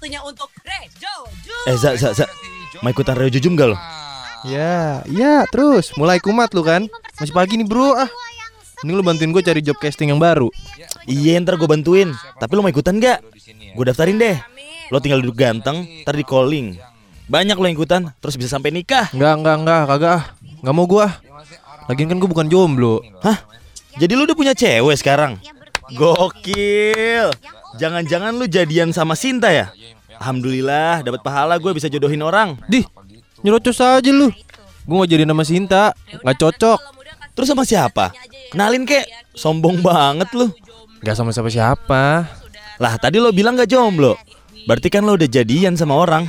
Waktunya 0.00 0.24
untuk 0.24 0.48
Rejo 0.64 1.14
Jum. 1.44 1.64
Eh, 1.68 1.76
Za, 1.76 1.92
Za, 1.92 2.16
Za. 2.16 2.24
Mau 2.80 2.88
ikutan 2.88 3.12
Reo 3.20 3.28
Jujum 3.28 3.52
gak 3.52 3.68
lo? 3.68 3.76
Ya, 4.48 5.04
ya 5.04 5.44
terus 5.52 5.92
mulai 5.92 6.16
kumat 6.16 6.56
lu 6.56 6.64
kan 6.64 6.88
Masih 7.20 7.36
pagi 7.36 7.60
nih 7.60 7.68
bro 7.68 7.92
ah 7.92 8.08
Ini 8.80 8.96
lu 8.96 9.04
bantuin 9.04 9.28
gue 9.28 9.44
cari 9.44 9.60
job 9.60 9.76
casting 9.76 10.08
yang 10.08 10.16
baru 10.16 10.48
Iya, 11.04 11.36
ntar 11.44 11.60
gue 11.60 11.68
bantuin. 11.68 12.16
Tapi 12.16 12.48
lo 12.56 12.64
mau 12.64 12.72
ikutan 12.72 12.96
gak? 12.96 13.20
Gue 13.76 13.84
daftarin 13.84 14.16
deh. 14.16 14.40
Lo 14.88 15.04
tinggal 15.04 15.20
duduk 15.20 15.36
ganteng, 15.36 15.84
ntar 16.00 16.16
di 16.16 16.24
calling. 16.24 16.80
Banyak 17.28 17.60
lo 17.60 17.68
yang 17.68 17.76
ikutan, 17.76 18.02
terus 18.24 18.40
bisa 18.40 18.56
sampai 18.56 18.72
nikah. 18.72 19.12
Enggak, 19.12 19.36
enggak, 19.36 19.56
enggak, 19.60 19.82
kagak 19.84 20.12
ah 20.16 20.24
Enggak 20.64 20.74
mau 20.80 20.88
gue 20.88 21.06
Lagian 21.92 22.08
kan 22.08 22.16
gue 22.16 22.30
bukan 22.32 22.48
jomblo 22.48 23.04
Hah? 23.20 23.36
Jadi 24.00 24.16
lu 24.16 24.24
udah 24.24 24.32
punya 24.32 24.56
cewek 24.56 24.96
sekarang? 24.96 25.36
Gokil. 25.92 27.28
Jangan-jangan 27.78 28.34
lu 28.34 28.50
jadian 28.50 28.90
sama 28.90 29.14
Sinta 29.14 29.52
ya? 29.52 29.70
Alhamdulillah, 30.18 31.06
dapat 31.06 31.20
pahala 31.22 31.56
gue 31.56 31.70
bisa 31.70 31.86
jodohin 31.86 32.20
orang. 32.20 32.58
Dih, 32.66 32.84
nyerocos 33.40 33.80
aja 33.80 34.10
lu 34.12 34.28
Gue 34.84 34.96
gak 35.04 35.12
jadi 35.12 35.24
nama 35.28 35.44
Sinta 35.44 35.92
Gak 36.24 36.38
cocok 36.40 36.80
Terus 37.36 37.48
sama 37.48 37.62
siapa? 37.62 38.10
Kenalin 38.50 38.82
kek. 38.84 39.06
Sombong 39.32 39.80
banget 39.80 40.28
lu. 40.34 40.50
Gak 41.00 41.14
sama 41.16 41.30
siapa-siapa 41.30 42.26
Lah, 42.80 42.94
tadi 42.98 43.22
lo 43.22 43.30
bilang 43.30 43.54
gak 43.56 43.70
jomblo. 43.70 44.18
Berarti 44.66 44.88
kan 44.92 45.06
lo 45.06 45.16
udah 45.16 45.28
jadian 45.30 45.76
sama 45.78 45.96
orang. 45.96 46.28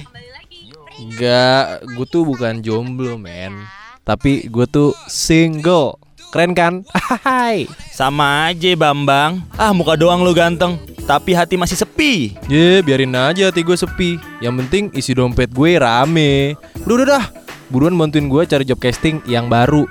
Enggak, 1.02 1.82
gue 1.98 2.06
tuh 2.06 2.24
bukan 2.24 2.62
jomblo 2.62 3.18
men 3.18 3.66
Tapi 4.06 4.46
gue 4.48 4.66
tuh 4.70 4.94
single 5.10 5.98
Keren 6.32 6.56
kan? 6.56 6.74
Hai. 7.28 7.68
Sama 7.92 8.48
aja, 8.48 8.72
Bambang. 8.80 9.44
Ah, 9.60 9.76
muka 9.76 10.00
doang 10.00 10.24
lu 10.24 10.32
ganteng, 10.32 10.80
tapi 11.12 11.36
hati 11.36 11.60
masih 11.60 11.76
sepi. 11.76 12.40
Ye, 12.48 12.80
biarin 12.80 13.12
aja 13.12 13.52
hati 13.52 13.68
gue 13.68 13.76
sepi 13.76 14.16
Yang 14.40 14.54
penting 14.64 14.84
isi 14.96 15.12
dompet 15.12 15.52
gue 15.52 15.76
rame 15.76 16.56
Udah, 16.88 16.96
udah, 16.96 17.08
dah 17.20 17.26
Buruan 17.68 18.00
bantuin 18.00 18.32
gue 18.32 18.48
cari 18.48 18.64
job 18.64 18.80
casting 18.80 19.20
yang 19.28 19.52
baru 19.52 19.84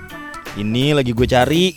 Ini 0.56 0.96
lagi 0.96 1.12
gue 1.12 1.28
cari. 1.28 1.76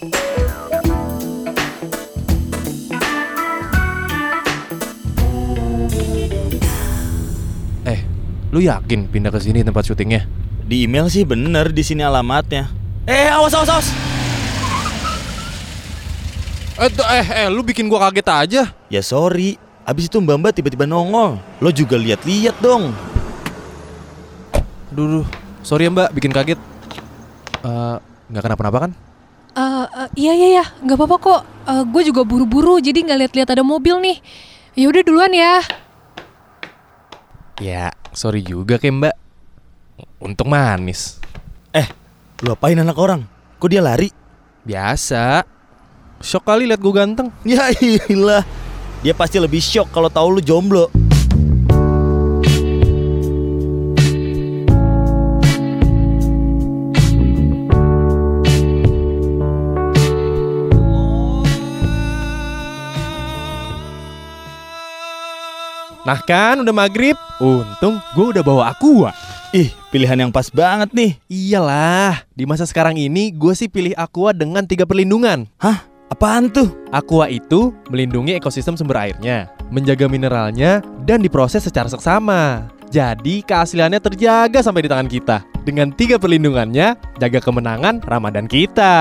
Eh, 7.83 7.99
lu 8.55 8.63
yakin 8.63 9.11
pindah 9.11 9.29
ke 9.29 9.43
sini 9.43 9.61
tempat 9.61 9.83
syutingnya? 9.83 10.23
Di 10.63 10.87
email 10.87 11.11
sih 11.11 11.27
bener 11.27 11.75
di 11.75 11.83
sini 11.83 12.01
alamatnya. 12.01 12.71
Eh, 13.05 13.27
awas 13.27 13.51
awas 13.51 13.69
awas. 13.69 14.12
Eh, 16.73 16.89
eh, 16.89 17.27
eh, 17.45 17.47
lu 17.53 17.61
bikin 17.61 17.85
gua 17.85 18.09
kaget 18.09 18.27
aja. 18.33 18.61
Ya 18.89 19.01
sorry, 19.05 19.61
abis 19.85 20.09
itu 20.09 20.17
Mbak 20.17 20.37
Mbak 20.41 20.53
tiba-tiba 20.57 20.89
nongol. 20.89 21.37
Lo 21.61 21.69
juga 21.69 21.93
lihat-lihat 22.01 22.57
dong. 22.57 22.89
Duh, 24.93 25.21
duh. 25.21 25.27
sorry 25.65 25.89
ya 25.89 25.91
mbak, 25.93 26.13
bikin 26.13 26.29
kaget. 26.29 26.61
Eh, 27.65 27.95
nggak 28.29 28.43
kenapa-napa 28.45 28.77
kan? 28.89 28.91
Eh, 29.53 29.85
eh, 29.85 30.09
iya 30.17 30.33
iya 30.37 30.47
iya, 30.61 30.65
nggak 30.85 30.97
apa-apa 30.97 31.17
kok. 31.17 31.41
gue 31.63 32.03
juga 32.03 32.27
buru-buru, 32.27 32.83
jadi 32.83 33.01
nggak 33.01 33.19
lihat-lihat 33.25 33.49
ada 33.55 33.63
mobil 33.63 33.97
nih. 34.03 34.17
Ya 34.75 34.85
udah 34.89 35.01
duluan 35.01 35.33
ya. 35.33 35.61
Ya, 37.61 37.93
sorry 38.11 38.41
juga 38.41 38.77
kayak 38.81 38.93
mbak. 38.97 39.15
Untung 40.21 40.49
manis. 40.49 41.21
Eh, 41.73 41.85
lu 42.41 42.53
apain 42.53 42.77
anak 42.77 42.97
orang? 42.97 43.25
Kok 43.61 43.69
dia 43.69 43.81
lari? 43.81 44.09
Biasa. 44.65 45.52
Shock 46.23 46.47
kali 46.47 46.63
liat 46.71 46.79
gue 46.79 46.93
ganteng. 46.95 47.27
Ya 47.43 47.67
iyalah. 47.75 48.47
Dia 49.03 49.11
pasti 49.11 49.35
lebih 49.35 49.59
shock 49.59 49.91
kalau 49.91 50.07
tahu 50.07 50.39
lu 50.39 50.41
jomblo. 50.41 50.87
Nah 66.03 66.19
kan, 66.23 66.63
udah 66.63 66.71
maghrib. 66.71 67.19
Untung 67.43 67.99
gue 68.15 68.25
udah 68.31 68.43
bawa 68.43 68.71
aqua. 68.71 69.11
Ih, 69.51 69.75
pilihan 69.91 70.15
yang 70.15 70.31
pas 70.31 70.47
banget 70.47 70.95
nih. 70.95 71.11
Iyalah, 71.27 72.23
di 72.31 72.47
masa 72.47 72.63
sekarang 72.63 72.95
ini 72.95 73.27
gue 73.35 73.51
sih 73.51 73.67
pilih 73.67 73.91
aqua 73.99 74.31
dengan 74.31 74.63
tiga 74.63 74.87
perlindungan. 74.87 75.47
Hah? 75.59 75.92
Apaan 76.13 76.45
tuh? 76.53 76.69
Aqua 76.93 77.25
itu 77.25 77.73
melindungi 77.89 78.37
ekosistem 78.37 78.77
sumber 78.77 79.01
airnya, 79.01 79.49
menjaga 79.73 80.05
mineralnya, 80.05 80.85
dan 81.09 81.25
diproses 81.25 81.65
secara 81.65 81.89
seksama. 81.89 82.69
Jadi 82.93 83.41
keasliannya 83.41 83.97
terjaga 83.97 84.61
sampai 84.61 84.85
di 84.85 84.89
tangan 84.93 85.09
kita. 85.09 85.41
Dengan 85.65 85.89
tiga 85.89 86.21
perlindungannya, 86.21 86.93
jaga 87.17 87.41
kemenangan 87.41 87.97
Ramadan 88.05 88.45
kita. 88.45 88.93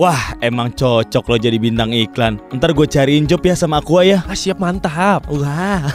Wah, 0.00 0.32
emang 0.40 0.72
cocok 0.72 1.28
lo 1.28 1.36
jadi 1.36 1.60
bintang 1.60 1.92
iklan. 1.92 2.40
Ntar 2.56 2.72
gue 2.72 2.88
cariin 2.88 3.28
job 3.28 3.44
ya 3.44 3.52
sama 3.52 3.84
Aqua 3.84 4.00
ya. 4.00 4.24
Ah, 4.24 4.32
siap 4.32 4.56
mantap. 4.56 5.28
Wah. 5.28 5.92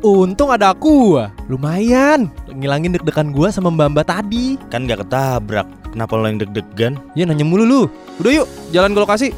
Untung 0.00 0.48
ada 0.48 0.72
aqua. 0.72 1.28
Lumayan, 1.44 2.32
ngilangin 2.48 2.96
deg-degan 2.96 3.36
gua 3.36 3.52
sama 3.52 3.68
mbak-mbak 3.68 4.08
tadi. 4.08 4.56
Kan 4.72 4.88
gak 4.88 5.04
ketabrak. 5.04 5.68
Kenapa 5.90 6.14
lo 6.14 6.26
yang 6.30 6.38
deg-degan? 6.38 7.02
Ya 7.18 7.26
nanya 7.26 7.42
mulu 7.42 7.66
lu. 7.66 7.80
Udah 8.22 8.30
yuk, 8.30 8.46
jalan 8.70 8.94
ke 8.94 9.00
lokasi. 9.02 9.28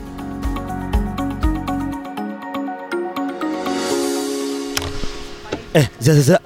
Eh, 5.73 5.87
Za, 5.97 6.12
Za, 6.21 6.37
Za. 6.37 6.39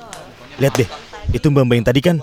Lihat 0.62 0.75
deh. 0.78 0.89
Itu 1.34 1.50
mbak 1.50 1.66
mbak 1.66 1.77
yang 1.83 1.87
tadi 1.91 2.00
kan. 2.00 2.16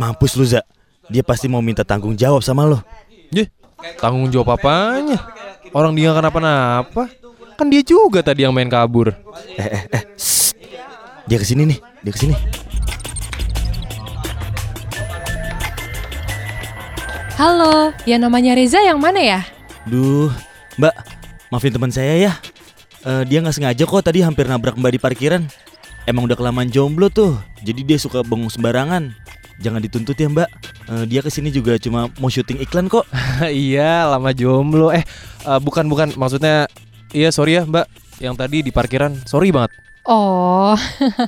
Mampus 0.00 0.40
lu, 0.40 0.48
Za. 0.48 0.64
Dia 1.12 1.20
pasti 1.20 1.44
mau 1.52 1.60
minta 1.60 1.84
tanggung 1.84 2.16
jawab 2.16 2.40
sama 2.40 2.64
lo. 2.64 2.80
Ye, 3.28 3.52
tanggung 4.00 4.32
jawab 4.32 4.56
apanya? 4.56 5.20
Orang 5.76 5.92
dia 5.92 6.16
kenapa-napa. 6.16 7.12
Kan 7.60 7.68
dia 7.68 7.84
juga 7.84 8.24
tadi 8.24 8.48
yang 8.48 8.56
main 8.56 8.72
kabur. 8.72 9.12
Eh, 9.60 9.60
eh, 9.60 9.84
eh. 9.92 10.04
Shh. 10.16 10.56
Dia 11.28 11.36
ke 11.36 11.44
sini 11.44 11.68
nih. 11.68 11.78
Dia 12.00 12.12
ke 12.16 12.20
sini. 12.24 12.34
Halo, 17.42 17.90
yang 18.06 18.22
namanya 18.22 18.54
Reza 18.54 18.78
yang 18.86 19.02
mana 19.02 19.18
ya? 19.18 19.42
Duh, 19.90 20.30
Mbak. 20.78 20.94
Maafin 21.50 21.74
teman 21.74 21.90
saya 21.90 22.14
ya. 22.14 22.32
Eh, 23.02 23.26
dia 23.26 23.42
nggak 23.42 23.58
sengaja 23.58 23.82
kok 23.82 23.98
tadi 23.98 24.22
hampir 24.22 24.46
nabrak 24.46 24.78
Mbak 24.78 24.92
di 24.94 25.00
parkiran. 25.02 25.42
Emang 26.06 26.30
udah 26.30 26.38
kelamaan 26.38 26.70
jomblo 26.70 27.10
tuh. 27.10 27.34
Jadi 27.66 27.82
dia 27.82 27.98
suka 27.98 28.22
bengong 28.22 28.46
sembarangan. 28.46 29.10
Jangan 29.58 29.82
dituntut 29.82 30.14
ya 30.14 30.30
Mbak. 30.30 30.48
Eh, 30.86 31.04
dia 31.10 31.18
ke 31.18 31.34
sini 31.34 31.50
juga 31.50 31.74
cuma 31.82 32.06
mau 32.22 32.30
syuting 32.30 32.62
iklan 32.62 32.86
kok. 32.86 33.10
iya, 33.50 34.06
lama 34.06 34.30
jomblo. 34.30 34.94
Eh, 34.94 35.02
eh, 35.42 35.58
bukan 35.66 35.90
bukan 35.90 36.14
maksudnya 36.14 36.70
iya 37.10 37.34
sorry 37.34 37.58
ya, 37.58 37.66
Mbak. 37.66 37.90
Yang 38.22 38.34
tadi 38.38 38.56
di 38.62 38.70
parkiran. 38.70 39.18
Sorry 39.26 39.50
banget. 39.50 39.74
Oh, 40.06 40.78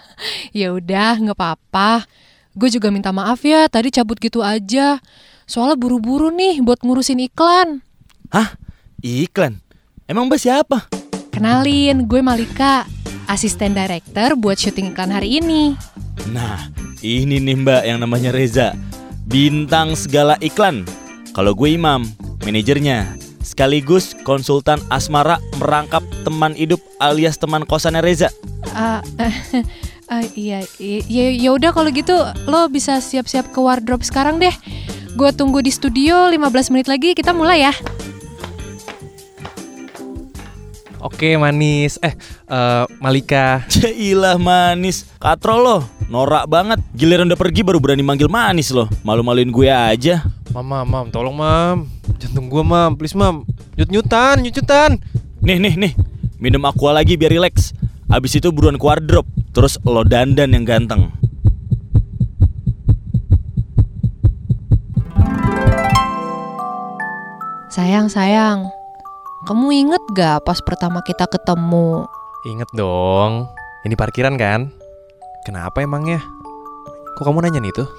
ya 0.63 0.79
udah 0.79 1.19
nggak 1.19 1.35
apa-apa. 1.35 2.07
Gue 2.55 2.71
juga 2.71 2.95
minta 2.95 3.11
maaf 3.11 3.43
ya, 3.43 3.67
tadi 3.67 3.91
cabut 3.91 4.15
gitu 4.23 4.47
aja. 4.47 5.03
Soalnya 5.45 5.77
buru-buru 5.77 6.33
nih 6.33 6.65
buat 6.65 6.81
ngurusin 6.81 7.21
iklan. 7.21 7.85
Hah? 8.33 8.57
Iklan? 9.05 9.61
Emang 10.09 10.29
Mbak 10.29 10.41
siapa? 10.41 10.89
Kenalin, 11.29 12.09
gue 12.09 12.21
Malika, 12.25 12.89
asisten 13.29 13.77
director 13.77 14.37
buat 14.37 14.57
syuting 14.57 14.97
iklan 14.97 15.13
hari 15.13 15.41
ini. 15.41 15.77
Nah, 16.33 16.73
ini 17.05 17.37
nih 17.37 17.57
Mbak 17.61 17.83
yang 17.85 17.99
namanya 18.01 18.33
Reza. 18.33 18.73
Bintang 19.25 19.93
segala 19.93 20.41
iklan. 20.41 20.89
Kalau 21.37 21.53
gue 21.53 21.75
Imam, 21.75 22.09
manajernya. 22.45 23.21
Sekaligus 23.45 24.17
konsultan 24.25 24.81
asmara 24.89 25.37
merangkap 25.61 26.01
teman 26.25 26.57
hidup 26.57 26.81
alias 26.97 27.37
teman 27.37 27.69
kosannya 27.69 28.01
Reza. 28.01 28.33
Ah, 28.73 29.05
ah, 30.13 30.25
iya, 30.33 30.65
i- 30.81 31.05
ya 31.05 31.29
ya 31.29 31.53
udah 31.53 31.77
kalau 31.77 31.93
gitu 31.93 32.17
lo 32.49 32.73
bisa 32.73 33.05
siap-siap 33.05 33.53
ke 33.53 33.61
wardrobe 33.61 34.01
sekarang 34.01 34.41
deh. 34.41 34.55
Gue 35.15 35.31
tunggu 35.31 35.63
di 35.63 35.71
studio 35.71 36.27
15 36.27 36.75
menit 36.75 36.91
lagi 36.91 37.15
kita 37.15 37.31
mulai 37.31 37.71
ya. 37.71 37.75
Oke, 40.99 41.39
manis. 41.39 42.03
Eh, 42.03 42.17
eh, 42.51 42.85
Malika. 42.99 43.63
Cailah 43.73 44.41
manis. 44.43 45.07
Katro 45.23 45.63
lo, 45.63 45.77
norak 46.11 46.51
banget. 46.51 46.83
Giliran 46.99 47.31
udah 47.31 47.39
pergi 47.39 47.63
baru 47.63 47.79
berani 47.79 48.03
manggil 48.03 48.27
manis 48.27 48.75
lo. 48.75 48.91
Malu-maluin 49.07 49.55
gue 49.55 49.71
aja. 49.71 50.27
Mam, 50.51 50.67
mam, 50.67 50.87
mam, 50.89 51.07
tolong 51.15 51.37
mam. 51.37 51.87
Jantung 52.19 52.51
gua 52.51 52.67
mam, 52.67 52.99
please 52.99 53.15
mam. 53.15 53.47
Nyut-nyutan, 53.79 54.43
nyut-nyutan. 54.43 54.99
Nih, 55.45 55.63
nih, 55.63 55.75
nih. 55.79 55.93
Minum 56.43 56.67
aqua 56.67 56.91
lagi 56.91 57.15
biar 57.15 57.31
rileks. 57.31 57.71
Abis 58.11 58.35
itu 58.41 58.51
buruan 58.51 58.81
ke 58.81 58.87
wardrobe. 58.87 59.31
Terus 59.55 59.79
lo 59.87 60.03
dandan 60.03 60.51
yang 60.57 60.67
ganteng. 60.67 61.15
Sayang, 67.75 68.07
sayang. 68.07 68.71
kamu 69.51 69.75
inget 69.75 69.99
gak 70.15 70.47
pas 70.47 70.63
pertama 70.63 71.03
kita 71.03 71.27
ketemu? 71.27 72.07
Ingat 72.47 72.71
dong. 72.71 73.51
Ini 73.83 73.99
parkiran 73.99 74.39
kan? 74.39 74.71
Kenapa 75.43 75.83
emangnya? 75.83 76.23
Kok 77.19 77.27
kamu 77.27 77.43
nanya 77.43 77.59
nih 77.59 77.75
tuh? 77.75 77.91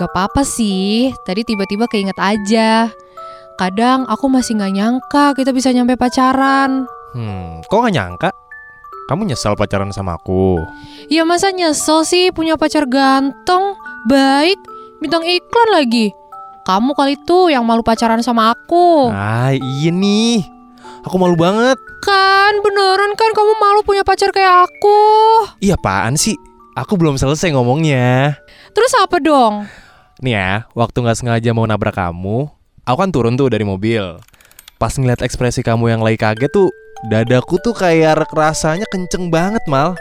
Gak 0.00 0.08
apa-apa 0.16 0.48
sih, 0.48 1.12
tadi 1.28 1.44
tiba-tiba 1.44 1.84
keinget 1.92 2.16
aja. 2.16 2.88
Kadang 3.60 4.08
aku 4.08 4.32
masih 4.32 4.56
gak 4.56 4.72
nyangka 4.80 5.36
kita 5.36 5.52
bisa 5.52 5.76
nyampe 5.76 5.92
pacaran. 6.00 6.88
Hmm, 7.12 7.60
kok 7.68 7.84
gak 7.84 7.92
nyangka? 7.92 8.32
Kamu 9.12 9.28
nyesal 9.28 9.60
pacaran 9.60 9.92
sama 9.92 10.16
aku? 10.16 10.56
Ya 11.12 11.28
masa 11.28 11.52
nyesel 11.52 12.08
sih 12.08 12.32
punya 12.32 12.56
pacar 12.56 12.88
ganteng, 12.88 13.76
baik, 14.08 14.56
bintang 15.04 15.20
iklan 15.20 15.68
lagi. 15.68 16.16
Kamu 16.62 16.94
kali 16.94 17.18
tuh 17.26 17.50
yang 17.50 17.66
malu 17.66 17.82
pacaran 17.82 18.22
sama 18.22 18.54
aku. 18.54 19.10
Ah, 19.10 19.50
iya 19.50 19.90
nih. 19.90 20.46
Aku 21.02 21.18
malu 21.18 21.34
banget. 21.34 21.74
Kan 22.06 22.62
beneran 22.62 23.18
kan 23.18 23.30
kamu 23.34 23.52
malu 23.58 23.80
punya 23.82 24.06
pacar 24.06 24.30
kayak 24.30 24.70
aku. 24.70 25.00
Iya 25.58 25.74
apaan 25.74 26.14
sih? 26.14 26.38
Aku 26.78 26.94
belum 26.94 27.18
selesai 27.18 27.50
ngomongnya. 27.50 28.38
Terus 28.70 28.94
apa 28.94 29.18
dong? 29.18 29.66
Nih 30.22 30.38
ya, 30.38 30.70
waktu 30.78 31.02
nggak 31.02 31.18
sengaja 31.18 31.50
mau 31.50 31.66
nabrak 31.66 31.98
kamu, 31.98 32.46
aku 32.86 32.96
kan 32.96 33.10
turun 33.10 33.34
tuh 33.34 33.50
dari 33.50 33.66
mobil. 33.66 34.22
Pas 34.78 34.94
ngeliat 34.94 35.18
ekspresi 35.18 35.66
kamu 35.66 35.98
yang 35.98 36.00
lagi 36.06 36.14
kaget 36.14 36.46
tuh, 36.54 36.70
dadaku 37.10 37.58
tuh 37.58 37.74
kayak 37.74 38.22
rasanya 38.30 38.86
kenceng 38.86 39.34
banget 39.34 39.62
mal. 39.66 39.98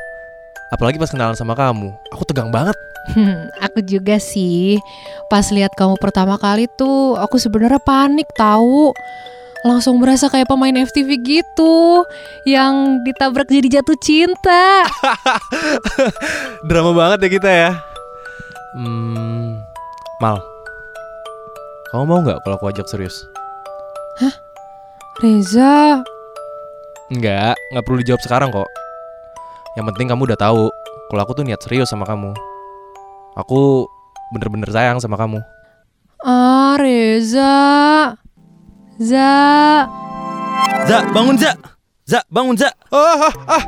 Apalagi 0.69 1.01
pas 1.01 1.09
kenalan 1.09 1.33
sama 1.33 1.57
kamu, 1.57 1.89
aku 2.13 2.21
tegang 2.29 2.53
banget. 2.53 2.77
Hmm, 3.09 3.49
aku 3.57 3.81
juga 3.81 4.21
sih. 4.21 4.77
Pas 5.25 5.49
lihat 5.49 5.73
kamu 5.73 5.97
pertama 5.97 6.37
kali 6.37 6.69
tuh, 6.77 7.17
aku 7.17 7.41
sebenarnya 7.41 7.81
panik 7.81 8.29
tahu. 8.37 8.93
Langsung 9.61 10.01
berasa 10.01 10.25
kayak 10.25 10.49
pemain 10.49 10.73
FTV 10.73 11.21
gitu, 11.21 12.01
yang 12.49 13.05
ditabrak 13.05 13.45
jadi 13.45 13.81
jatuh 13.81 13.97
cinta. 14.01 14.89
Drama 16.69 16.97
banget 16.97 17.25
ya 17.25 17.29
kita 17.29 17.49
ya. 17.49 17.71
Hmm, 18.73 19.61
mal, 20.17 20.41
kamu 21.93 22.03
mau 22.09 22.19
nggak 22.25 22.41
kalau 22.41 22.55
aku 22.57 22.73
ajak 22.73 22.89
serius? 22.89 23.29
Reza, 25.21 26.01
Enggak, 27.11 27.59
nggak 27.75 27.83
perlu 27.83 27.99
dijawab 27.99 28.21
sekarang 28.23 28.49
kok. 28.55 28.69
Yang 29.75 29.85
penting 29.91 30.07
kamu 30.07 30.21
udah 30.31 30.39
tahu 30.39 30.71
kalau 31.11 31.21
aku 31.27 31.35
tuh 31.35 31.43
niat 31.43 31.59
serius 31.59 31.91
sama 31.91 32.07
kamu. 32.07 32.31
Aku 33.35 33.87
bener-bener 34.35 34.67
sayang 34.67 34.99
sama 34.99 35.15
kamu. 35.15 35.39
ah 36.21 36.75
Reza, 36.77 37.53
Za, 39.01 39.31
Za, 40.85 40.97
bangun 41.09 41.35
Za. 41.39 41.51
Za, 42.05 42.19
bangun 42.29 42.53
Za. 42.53 42.69
Ah, 42.93 43.31
ah, 43.31 43.33
ah. 43.57 43.63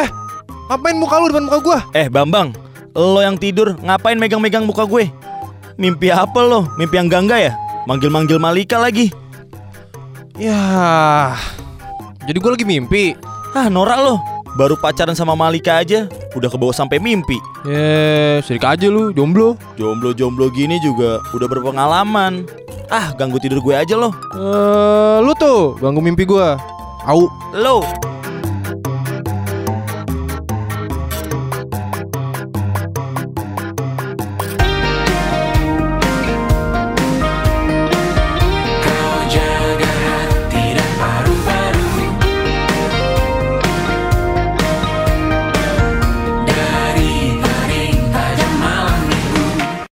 Eh, 0.00 0.08
ngapain 0.66 0.96
muka 0.98 1.20
lu 1.20 1.30
depan 1.30 1.46
muka 1.46 1.58
gua? 1.62 1.78
Eh, 1.94 2.10
Bambang, 2.10 2.50
lo 2.96 3.20
yang 3.22 3.38
tidur 3.38 3.78
ngapain 3.78 4.18
megang-megang 4.18 4.66
muka 4.66 4.82
gue? 4.88 5.06
Mimpi 5.78 6.10
apa 6.10 6.40
lo? 6.42 6.66
Mimpi 6.74 6.98
yang 6.98 7.06
gangga 7.08 7.38
ya? 7.38 7.52
Manggil-manggil 7.86 8.36
Malika 8.42 8.76
lagi. 8.76 9.12
Ya, 10.40 11.36
jadi 12.24 12.38
gua 12.40 12.56
lagi 12.56 12.64
mimpi. 12.64 13.12
Ah, 13.52 13.68
norak 13.68 13.98
lo. 14.00 14.14
Baru 14.58 14.74
pacaran 14.74 15.14
sama 15.14 15.38
Malika 15.38 15.78
aja, 15.78 16.10
udah 16.34 16.50
kebawa 16.50 16.74
sampai 16.74 16.98
mimpi. 16.98 17.38
Ya, 17.62 18.42
sirik 18.42 18.66
aja 18.66 18.90
lu, 18.90 19.14
jomblo. 19.14 19.54
Jomblo-jomblo 19.78 20.50
gini 20.50 20.76
juga 20.82 21.22
udah 21.30 21.46
berpengalaman. 21.46 22.50
Ah, 22.90 23.14
ganggu 23.14 23.38
tidur 23.38 23.62
gue 23.62 23.74
aja 23.78 23.94
lo. 23.94 24.10
Eh, 24.34 25.18
lu 25.22 25.30
tuh 25.38 25.78
ganggu 25.78 26.02
mimpi 26.02 26.26
gua. 26.26 26.58
Au. 27.06 27.30
Lo, 27.54 27.86